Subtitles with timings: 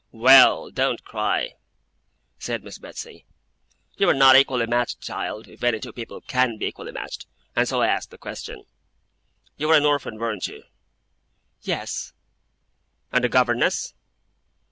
[0.11, 0.71] 'Well!
[0.71, 1.53] Don't cry!'
[2.39, 3.23] said Miss Betsey.
[3.97, 7.67] 'You were not equally matched, child if any two people can be equally matched and
[7.67, 8.63] so I asked the question.
[9.57, 10.63] You were an orphan, weren't you?'
[11.61, 12.13] 'Yes.'
[13.13, 13.93] 'And a governess?